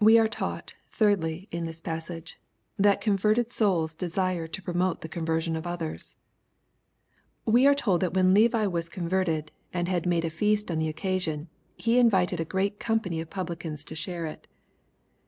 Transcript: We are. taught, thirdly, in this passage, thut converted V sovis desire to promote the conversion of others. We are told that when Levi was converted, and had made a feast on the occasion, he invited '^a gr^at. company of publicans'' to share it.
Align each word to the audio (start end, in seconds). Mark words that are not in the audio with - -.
We 0.00 0.18
are. 0.18 0.26
taught, 0.26 0.74
thirdly, 0.88 1.46
in 1.52 1.66
this 1.66 1.80
passage, 1.80 2.40
thut 2.80 3.00
converted 3.00 3.46
V 3.46 3.50
sovis 3.52 3.96
desire 3.96 4.48
to 4.48 4.60
promote 4.60 5.02
the 5.02 5.08
conversion 5.08 5.54
of 5.54 5.68
others. 5.68 6.16
We 7.44 7.64
are 7.64 7.72
told 7.76 8.00
that 8.00 8.12
when 8.14 8.34
Levi 8.34 8.66
was 8.66 8.88
converted, 8.88 9.52
and 9.72 9.86
had 9.86 10.04
made 10.04 10.24
a 10.24 10.30
feast 10.30 10.68
on 10.68 10.80
the 10.80 10.88
occasion, 10.88 11.48
he 11.76 12.00
invited 12.00 12.40
'^a 12.40 12.44
gr^at. 12.44 12.80
company 12.80 13.20
of 13.20 13.30
publicans'' 13.30 13.84
to 13.84 13.94
share 13.94 14.26
it. 14.26 14.48